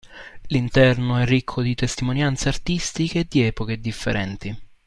L'interno 0.47 1.17
è 1.17 1.27
ricco 1.27 1.61
di 1.61 1.75
testimonianze 1.75 2.47
artistiche 2.47 3.25
di 3.29 3.41
epoche 3.43 3.79
differenti. 3.79 4.59